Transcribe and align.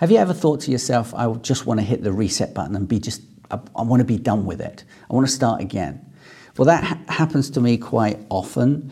Have 0.00 0.10
you 0.10 0.16
ever 0.16 0.32
thought 0.32 0.60
to 0.60 0.70
yourself, 0.70 1.12
I 1.12 1.30
just 1.34 1.66
want 1.66 1.78
to 1.78 1.84
hit 1.84 2.02
the 2.02 2.10
reset 2.10 2.54
button 2.54 2.74
and 2.74 2.88
be 2.88 2.98
just, 2.98 3.20
I, 3.50 3.60
I 3.76 3.82
want 3.82 4.00
to 4.00 4.06
be 4.06 4.16
done 4.16 4.46
with 4.46 4.58
it. 4.62 4.82
I 5.10 5.12
want 5.12 5.26
to 5.26 5.32
start 5.32 5.60
again. 5.60 6.10
Well, 6.56 6.64
that 6.64 6.82
ha- 6.82 6.98
happens 7.06 7.50
to 7.50 7.60
me 7.60 7.76
quite 7.76 8.18
often. 8.30 8.90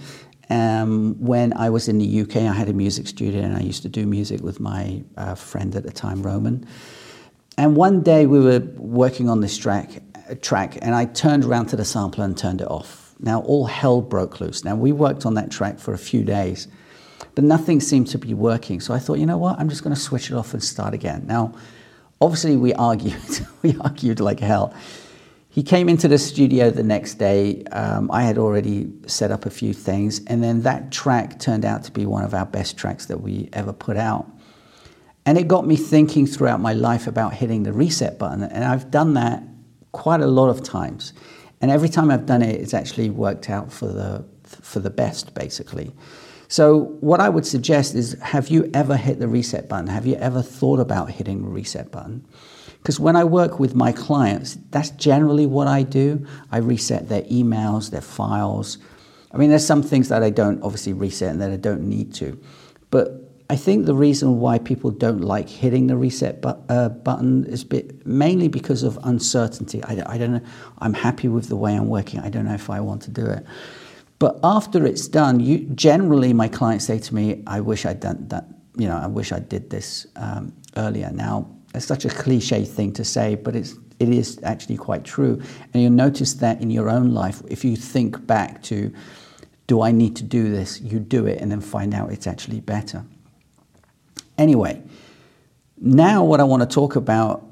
Um, 0.51 1.15
when 1.19 1.55
I 1.55 1.71
was 1.71 1.89
in 1.89 1.97
the 1.97 2.21
UK, 2.21 2.37
I 2.37 2.53
had 2.53 2.69
a 2.69 2.75
music 2.75 3.09
studio 3.09 3.41
and 3.41 3.57
I 3.57 3.61
used 3.61 3.81
to 3.85 3.89
do 3.89 4.05
music 4.05 4.43
with 4.43 4.61
my 4.61 5.03
uh, 5.17 5.35
friend 5.35 5.75
at 5.77 5.85
the 5.85 5.91
time, 5.91 6.23
Roman. 6.23 6.67
And 7.57 7.75
one 7.75 8.03
day 8.03 8.27
we 8.27 8.41
were 8.41 8.61
working 8.77 9.31
on 9.31 9.41
this 9.41 9.57
track, 9.57 10.03
track, 10.43 10.77
and 10.83 10.95
I 10.95 11.07
turned 11.07 11.47
around 11.47 11.69
to 11.69 11.77
the 11.77 11.87
sampler 11.87 12.27
and 12.27 12.37
turned 12.37 12.61
it 12.61 12.71
off. 12.71 13.15
Now 13.19 13.41
all 13.45 13.65
hell 13.65 14.03
broke 14.03 14.43
loose. 14.43 14.63
Now 14.63 14.77
we 14.77 14.93
worked 14.93 15.25
on 15.25 15.33
that 15.37 15.51
track 15.51 15.79
for 15.79 15.95
a 15.95 15.99
few 15.99 16.23
days, 16.23 16.69
but 17.35 17.45
nothing 17.45 17.81
seemed 17.81 18.09
to 18.09 18.19
be 18.19 18.35
working. 18.35 18.81
So 18.81 18.95
I 18.95 18.99
thought, 18.99 19.19
you 19.19 19.27
know 19.27 19.39
what? 19.39 19.59
I'm 19.59 19.69
just 19.69 19.83
going 19.83 19.95
to 19.95 20.01
switch 20.01 20.31
it 20.31 20.35
off 20.35 20.55
and 20.55 20.63
start 20.63 20.95
again. 20.95 21.27
Now, 21.27 21.55
obviously, 22.21 22.57
we 22.57 22.75
argued. 22.75 23.47
we 23.63 23.77
argued 23.79 24.21
like 24.21 24.41
hell. 24.41 24.75
He 25.51 25.63
came 25.63 25.89
into 25.89 26.07
the 26.07 26.19
studio 26.19 26.71
the 26.71 26.83
next 26.83 27.15
day. 27.15 27.65
Um, 27.73 28.11
I 28.13 28.23
had 28.23 28.39
already 28.39 28.93
set 29.07 29.31
up 29.31 29.47
a 29.47 29.51
few 29.51 29.73
things, 29.73 30.21
and 30.27 30.43
then 30.43 30.63
that 30.63 30.93
track 30.93 31.41
turned 31.41 31.65
out 31.65 31.85
to 31.85 31.91
be 31.91 32.07
one 32.07 32.23
of 32.23 32.35
our 32.35 32.47
best 32.47 32.77
tracks 32.77 33.07
that 33.07 33.23
we 33.23 33.49
ever 33.53 33.73
put 33.73 33.97
out. 33.97 34.31
And 35.27 35.37
it 35.37 35.49
got 35.49 35.67
me 35.67 35.77
thinking 35.77 36.27
throughout 36.27 36.61
my 36.61 36.73
life 36.73 37.07
about 37.07 37.35
hitting 37.35 37.65
the 37.65 37.73
reset 37.73 38.19
button. 38.19 38.43
And 38.45 38.65
I've 38.65 38.91
done 38.91 39.15
that 39.15 39.43
quite 39.93 40.21
a 40.21 40.27
lot 40.27 40.49
of 40.49 40.63
times. 40.63 41.13
And 41.61 41.71
every 41.71 41.89
time 41.89 42.11
I've 42.11 42.25
done 42.25 42.41
it, 42.41 42.61
it's 42.61 42.73
actually 42.73 43.11
worked 43.11 43.51
out 43.51 43.73
for 43.73 43.89
the, 43.89 44.25
for 44.45 44.81
the 44.81 44.91
best, 44.91 45.35
basically. 45.35 45.93
So, 46.49 46.97
what 47.01 47.21
I 47.21 47.29
would 47.29 47.47
suggest 47.47 47.95
is 47.95 48.15
have 48.23 48.49
you 48.49 48.71
ever 48.73 48.97
hit 48.97 49.21
the 49.21 49.29
reset 49.29 49.69
button? 49.69 49.87
Have 49.89 50.07
you 50.07 50.17
ever 50.17 50.41
thought 50.41 50.81
about 50.81 51.11
hitting 51.11 51.43
the 51.43 51.49
reset 51.49 51.93
button? 51.93 52.27
Because 52.79 52.99
when 52.99 53.17
I 53.17 53.25
work 53.25 53.61
with 53.61 53.75
my 53.75 53.93
clients, 53.93 54.57
that's 54.71 54.91
generally 54.91 55.45
what 55.45 55.69
I 55.69 55.83
do. 55.83 56.27
I 56.51 56.59
reset 56.59 57.09
their 57.09 57.23
emails, 57.23 57.91
their 57.91 58.01
files. 58.01 58.79
I 59.33 59.37
mean, 59.37 59.51
there's 59.51 59.67
some 59.67 59.83
things 59.83 60.09
that 60.09 60.23
I 60.23 60.31
don't 60.31 60.63
obviously 60.63 60.95
reset 60.95 61.33
and 61.33 61.43
that 61.43 61.51
I 61.51 61.57
don't 61.57 61.83
need 61.83 62.15
to. 62.15 62.41
But 62.91 63.29
I 63.51 63.57
think 63.57 63.87
the 63.87 63.95
reason 63.95 64.41
why 64.41 64.59
people 64.59 64.91
don't 64.91 65.21
like 65.21 65.49
hitting 65.49 65.87
the 65.87 65.97
reset 65.97 66.41
bu- 66.41 66.61
uh, 66.69 66.89
button 66.89 67.45
is 67.45 67.65
bit, 67.65 68.07
mainly 68.07 68.49
because 68.49 68.83
of 68.83 68.99
uncertainty. 69.03 69.83
I, 69.85 70.03
I, 70.07 70.19
don't 70.19 70.33
know. 70.33 70.41
I'm 70.79 70.95
happy 70.95 71.29
with 71.29 71.49
the 71.49 71.57
way 71.57 71.75
I'm 71.75 71.89
working. 71.89 72.21
I 72.21 72.31
don't 72.31 72.45
know 72.45 72.55
if 72.55 72.71
I 72.71 72.81
want 72.81 73.03
to 73.03 73.11
do 73.11 73.27
it. 73.27 73.45
But 74.19 74.41
after 74.43 74.85
it's 74.85 75.07
done, 75.07 75.41
you 75.41 75.61
generally 75.75 76.33
my 76.33 76.49
clients 76.49 76.87
say 76.87 76.99
to 76.99 77.15
me, 77.15 77.43
"I 77.47 77.61
wish 77.61 77.87
I'd 77.87 78.01
done 78.01 78.27
that. 78.29 78.49
You 78.77 78.89
know, 78.89 78.97
I 78.97 79.07
wish 79.07 79.33
I 79.33 79.39
did 79.39 79.71
this 79.71 80.07
um, 80.17 80.53
earlier." 80.77 81.11
Now, 81.13 81.47
it's 81.75 81.87
such 81.87 82.05
a 82.05 82.09
cliche 82.09 82.65
thing 82.65 82.93
to 82.95 83.05
say, 83.05 83.37
but 83.37 83.55
it's 83.55 83.75
it 83.99 84.09
is 84.09 84.39
actually 84.43 84.77
quite 84.77 85.05
true. 85.05 85.41
And 85.73 85.83
you'll 85.83 85.93
notice 85.93 86.35
that 86.35 86.61
in 86.61 86.71
your 86.71 86.89
own 86.89 87.13
life, 87.13 87.43
if 87.49 87.65
you 87.65 87.77
think 87.77 88.27
back 88.27 88.63
to, 88.65 88.93
"Do 89.67 89.83
I 89.83 89.93
need 89.93 90.17
to 90.17 90.25
do 90.25 90.51
this?" 90.51 90.81
You 90.81 90.99
do 90.99 91.27
it, 91.27 91.41
and 91.41 91.51
then 91.51 91.61
find 91.61 91.95
out 91.95 92.13
it's 92.13 92.27
actually 92.27 92.61
better. 92.61 93.05
Anyway, 94.37 94.83
now 95.81 96.25
what 96.25 96.41
I 96.41 96.45
want 96.45 96.63
to 96.63 96.75
talk 96.75 96.97
about 96.97 97.45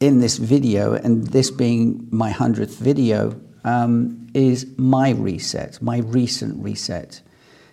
in 0.00 0.20
this 0.20 0.38
video, 0.38 0.94
and 0.94 1.26
this 1.26 1.50
being 1.50 2.08
my 2.10 2.30
100th 2.32 2.76
video, 2.78 3.38
um, 3.64 4.26
is 4.34 4.66
my 4.76 5.10
reset, 5.10 5.80
my 5.82 5.98
recent 5.98 6.62
reset. 6.62 7.20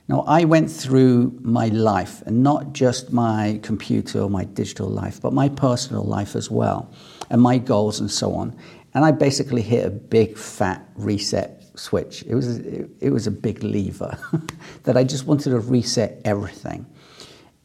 Now, 0.10 0.24
I 0.26 0.46
went 0.46 0.72
through 0.72 1.38
my 1.42 1.68
life, 1.68 2.22
and 2.26 2.42
not 2.42 2.74
just 2.74 3.12
my 3.12 3.60
computer 3.62 4.22
or 4.22 4.30
my 4.30 4.46
digital 4.46 4.88
life, 4.88 5.22
but 5.22 5.34
my 5.34 5.50
personal 5.50 6.04
life 6.04 6.36
as 6.36 6.50
well, 6.50 6.92
and 7.30 7.42
my 7.42 7.58
goals 7.58 8.00
and 8.00 8.10
so 8.10 8.34
on. 8.34 8.56
And 8.94 9.04
I 9.04 9.12
basically 9.12 9.62
hit 9.62 9.86
a 9.86 9.90
big 9.90 10.38
fat 10.38 10.88
reset 10.96 11.64
switch. 11.76 12.24
It 12.24 12.36
was, 12.36 12.58
it 12.58 13.12
was 13.12 13.28
a 13.28 13.31
big 13.31 13.64
lever 13.64 14.18
that 14.84 14.97
I 14.97 15.03
just 15.03 15.28
wanted 15.28 15.52
to 15.52 15.59
reset 15.59 16.22
everything. 16.24 16.86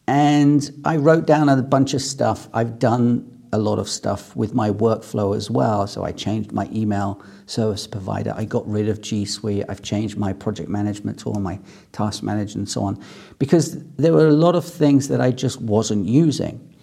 And 0.08 0.68
I 0.84 0.96
wrote 0.96 1.26
down 1.26 1.48
a 1.48 1.62
bunch 1.62 1.94
of 1.94 2.02
stuff. 2.02 2.48
I've 2.52 2.78
done 2.78 3.41
a 3.52 3.58
lot 3.58 3.78
of 3.78 3.88
stuff 3.88 4.34
with 4.34 4.54
my 4.54 4.70
workflow 4.70 5.36
as 5.36 5.50
well. 5.50 5.86
So 5.86 6.04
I 6.04 6.12
changed 6.12 6.52
my 6.52 6.68
email 6.72 7.22
service 7.46 7.86
provider. 7.86 8.32
I 8.36 8.46
got 8.46 8.66
rid 8.66 8.88
of 8.88 9.02
G 9.02 9.24
Suite. 9.26 9.64
I've 9.68 9.82
changed 9.82 10.16
my 10.16 10.32
project 10.32 10.68
management 10.68 11.18
tool, 11.18 11.34
my 11.34 11.60
task 11.92 12.22
manager, 12.22 12.58
and 12.58 12.68
so 12.68 12.82
on, 12.82 13.02
because 13.38 13.82
there 13.96 14.12
were 14.12 14.26
a 14.26 14.32
lot 14.32 14.54
of 14.54 14.64
things 14.64 15.08
that 15.08 15.20
I 15.20 15.30
just 15.30 15.60
wasn't 15.60 16.06
using. 16.06 16.74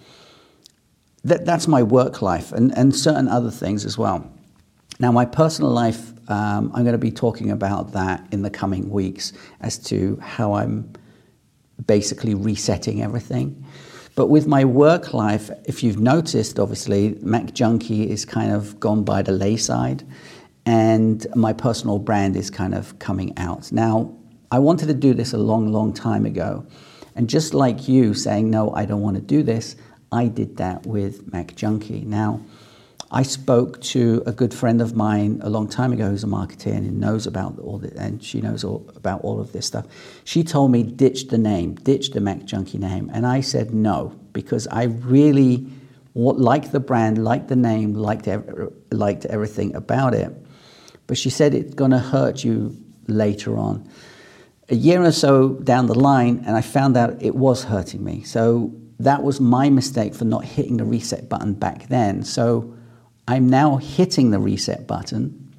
That, 1.24 1.44
that's 1.44 1.66
my 1.66 1.82
work 1.82 2.22
life 2.22 2.52
and, 2.52 2.76
and 2.78 2.94
certain 2.94 3.28
other 3.28 3.50
things 3.50 3.84
as 3.84 3.98
well. 3.98 4.30
Now, 5.00 5.12
my 5.12 5.24
personal 5.24 5.70
life, 5.70 6.12
um, 6.30 6.70
I'm 6.74 6.84
going 6.84 6.92
to 6.92 6.98
be 6.98 7.10
talking 7.10 7.50
about 7.50 7.92
that 7.92 8.26
in 8.30 8.42
the 8.42 8.50
coming 8.50 8.90
weeks 8.90 9.32
as 9.60 9.78
to 9.84 10.18
how 10.22 10.54
I'm 10.54 10.92
basically 11.86 12.34
resetting 12.34 13.02
everything. 13.02 13.64
But 14.20 14.28
with 14.28 14.46
my 14.46 14.66
work 14.66 15.14
life, 15.14 15.50
if 15.64 15.82
you've 15.82 15.98
noticed, 15.98 16.60
obviously, 16.60 17.16
Mac 17.22 17.54
Junkie 17.54 18.10
is 18.10 18.26
kind 18.26 18.52
of 18.52 18.78
gone 18.78 19.02
by 19.02 19.22
the 19.22 19.32
layside, 19.32 20.06
and 20.66 21.26
my 21.34 21.54
personal 21.54 21.98
brand 21.98 22.36
is 22.36 22.50
kind 22.50 22.74
of 22.74 22.98
coming 22.98 23.32
out. 23.38 23.72
Now, 23.72 24.14
I 24.50 24.58
wanted 24.58 24.88
to 24.88 24.92
do 24.92 25.14
this 25.14 25.32
a 25.32 25.38
long, 25.38 25.72
long 25.72 25.94
time 25.94 26.26
ago. 26.26 26.66
And 27.16 27.30
just 27.30 27.54
like 27.54 27.88
you 27.88 28.12
saying, 28.12 28.50
no, 28.50 28.74
I 28.74 28.84
don't 28.84 29.00
want 29.00 29.16
to 29.16 29.22
do 29.22 29.42
this, 29.42 29.74
I 30.12 30.28
did 30.28 30.58
that 30.58 30.84
with 30.84 31.32
Mac 31.32 31.56
Junkie. 31.56 32.02
Now, 32.02 32.42
I 33.12 33.24
spoke 33.24 33.80
to 33.82 34.22
a 34.24 34.30
good 34.30 34.54
friend 34.54 34.80
of 34.80 34.94
mine 34.94 35.40
a 35.42 35.50
long 35.50 35.68
time 35.68 35.92
ago 35.92 36.10
who's 36.10 36.22
a 36.22 36.28
marketer 36.28 36.72
and 36.72 37.00
knows 37.00 37.26
about 37.26 37.58
all 37.58 37.78
this, 37.78 37.92
and 37.98 38.22
she 38.22 38.40
knows 38.40 38.62
all 38.62 38.88
about 38.94 39.22
all 39.22 39.40
of 39.40 39.52
this 39.52 39.66
stuff. 39.66 39.86
She 40.22 40.44
told 40.44 40.70
me 40.70 40.84
ditch 40.84 41.26
the 41.26 41.38
name, 41.38 41.74
ditch 41.74 42.10
the 42.10 42.20
Mac 42.20 42.44
Junkie 42.44 42.78
name, 42.78 43.10
and 43.12 43.26
I 43.26 43.40
said 43.40 43.74
no 43.74 44.14
because 44.32 44.68
I 44.68 44.84
really 44.84 45.66
liked 46.14 46.70
the 46.70 46.78
brand, 46.78 47.24
liked 47.24 47.48
the 47.48 47.56
name, 47.56 47.94
liked 47.94 48.28
liked 48.92 49.26
everything 49.26 49.74
about 49.74 50.14
it. 50.14 50.30
But 51.08 51.18
she 51.18 51.30
said 51.30 51.52
it's 51.52 51.74
going 51.74 51.90
to 51.90 51.98
hurt 51.98 52.44
you 52.44 52.76
later 53.08 53.58
on. 53.58 53.88
A 54.68 54.76
year 54.76 55.02
or 55.02 55.10
so 55.10 55.54
down 55.54 55.86
the 55.86 55.98
line, 55.98 56.44
and 56.46 56.56
I 56.56 56.60
found 56.60 56.96
out 56.96 57.20
it 57.20 57.34
was 57.34 57.64
hurting 57.64 58.04
me. 58.04 58.22
So 58.22 58.72
that 59.00 59.24
was 59.24 59.40
my 59.40 59.68
mistake 59.68 60.14
for 60.14 60.26
not 60.26 60.44
hitting 60.44 60.76
the 60.76 60.84
reset 60.84 61.28
button 61.28 61.54
back 61.54 61.88
then. 61.88 62.22
So 62.22 62.76
I'm 63.30 63.48
now 63.48 63.76
hitting 63.76 64.32
the 64.32 64.40
reset 64.40 64.88
button. 64.88 65.54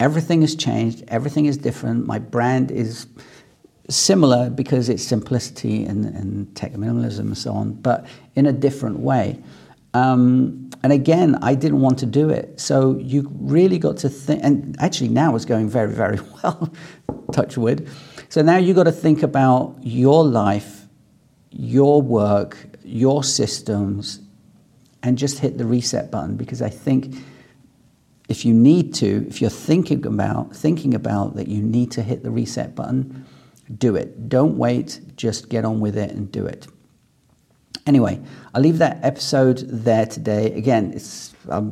Everything 0.00 0.40
has 0.40 0.56
changed, 0.56 1.04
everything 1.06 1.44
is 1.46 1.56
different. 1.56 2.04
My 2.04 2.18
brand 2.18 2.72
is 2.72 3.06
similar 3.88 4.50
because 4.50 4.88
it's 4.88 5.04
simplicity 5.04 5.84
and, 5.84 6.04
and 6.04 6.52
tech 6.56 6.72
minimalism 6.72 7.20
and 7.20 7.38
so 7.38 7.52
on, 7.52 7.74
but 7.74 8.06
in 8.34 8.46
a 8.46 8.52
different 8.52 8.98
way. 8.98 9.40
Um, 9.94 10.70
and 10.82 10.92
again, 10.92 11.38
I 11.42 11.54
didn't 11.54 11.80
want 11.80 12.00
to 12.00 12.06
do 12.06 12.28
it. 12.28 12.58
So 12.58 12.96
you 12.98 13.30
really 13.38 13.78
got 13.78 13.98
to 13.98 14.08
think, 14.08 14.42
and 14.42 14.74
actually 14.80 15.10
now 15.10 15.36
it's 15.36 15.44
going 15.44 15.68
very, 15.68 15.92
very 15.92 16.18
well, 16.42 16.72
touch 17.30 17.56
wood. 17.56 17.88
So 18.30 18.42
now 18.42 18.56
you 18.56 18.74
got 18.74 18.84
to 18.84 18.92
think 18.92 19.22
about 19.22 19.76
your 19.80 20.24
life, 20.24 20.88
your 21.52 22.02
work, 22.02 22.56
your 22.82 23.22
systems, 23.22 24.22
and 25.02 25.16
just 25.16 25.38
hit 25.38 25.58
the 25.58 25.64
reset 25.64 26.10
button 26.10 26.36
because 26.36 26.62
I 26.62 26.68
think 26.68 27.14
if 28.28 28.44
you 28.44 28.54
need 28.54 28.94
to, 28.94 29.26
if 29.28 29.40
you're 29.40 29.50
thinking 29.50 30.06
about 30.06 30.54
thinking 30.54 30.94
about 30.94 31.36
that 31.36 31.48
you 31.48 31.62
need 31.62 31.90
to 31.92 32.02
hit 32.02 32.22
the 32.22 32.30
reset 32.30 32.74
button, 32.74 33.26
do 33.78 33.96
it. 33.96 34.28
Don't 34.28 34.56
wait, 34.56 35.00
just 35.16 35.48
get 35.48 35.64
on 35.64 35.80
with 35.80 35.96
it 35.96 36.10
and 36.10 36.30
do 36.30 36.46
it. 36.46 36.66
Anyway, 37.86 38.20
I'll 38.54 38.62
leave 38.62 38.78
that 38.78 38.98
episode 39.02 39.58
there 39.68 40.06
today. 40.06 40.52
Again, 40.52 40.92
it's 40.94 41.34
I 41.50 41.62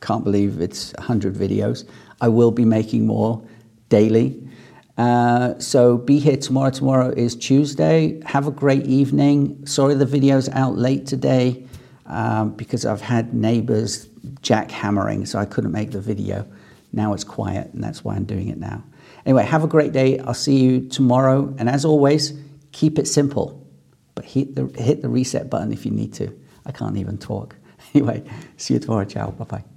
can't 0.00 0.24
believe 0.24 0.60
it's 0.60 0.92
100 0.94 1.34
videos. 1.34 1.86
I 2.20 2.28
will 2.28 2.52
be 2.52 2.64
making 2.64 3.06
more 3.06 3.46
daily. 3.88 4.48
Uh, 4.96 5.58
so 5.58 5.98
be 5.98 6.18
here 6.18 6.36
tomorrow. 6.36 6.70
Tomorrow 6.70 7.10
is 7.10 7.34
Tuesday. 7.34 8.20
Have 8.24 8.46
a 8.46 8.50
great 8.50 8.86
evening. 8.86 9.66
Sorry 9.66 9.94
the 9.94 10.06
video's 10.06 10.48
out 10.50 10.76
late 10.76 11.06
today 11.06 11.66
um, 12.06 12.50
because 12.54 12.84
I've 12.84 13.00
had 13.00 13.34
neighbors 13.34 14.06
jackhammering, 14.42 15.26
so 15.26 15.38
I 15.38 15.44
couldn't 15.44 15.72
make 15.72 15.90
the 15.92 16.00
video. 16.00 16.46
Now 16.92 17.14
it's 17.14 17.24
quiet, 17.24 17.72
and 17.72 17.82
that's 17.82 18.04
why 18.04 18.16
I'm 18.16 18.24
doing 18.24 18.48
it 18.48 18.58
now. 18.58 18.82
Anyway, 19.24 19.44
have 19.44 19.64
a 19.64 19.68
great 19.68 19.92
day. 19.92 20.18
I'll 20.18 20.34
see 20.34 20.56
you 20.56 20.88
tomorrow. 20.88 21.54
And 21.58 21.68
as 21.68 21.84
always, 21.84 22.32
keep 22.72 22.98
it 22.98 23.06
simple, 23.06 23.66
but 24.14 24.24
hit 24.24 24.54
the, 24.56 24.66
hit 24.80 25.02
the 25.02 25.08
reset 25.08 25.48
button 25.48 25.72
if 25.72 25.86
you 25.86 25.92
need 25.92 26.12
to. 26.14 26.38
I 26.66 26.72
can't 26.72 26.96
even 26.96 27.18
talk. 27.18 27.56
Anyway, 27.94 28.22
see 28.56 28.72
you 28.72 28.80
tomorrow. 28.80 29.04
Ciao. 29.04 29.32
Bye 29.32 29.44
bye. 29.44 29.71